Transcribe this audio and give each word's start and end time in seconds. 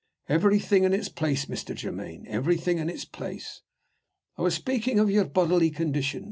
"Everything 0.27 0.83
in 0.83 0.93
its 0.93 1.09
place, 1.09 1.45
Mr. 1.45 1.75
Germaine 1.77 2.25
everything 2.27 2.79
in 2.79 2.89
its 2.89 3.05
place. 3.05 3.61
I 4.35 4.41
was 4.41 4.55
speaking 4.55 4.97
of 4.97 5.11
your 5.11 5.25
bodily 5.25 5.69
condition. 5.69 6.19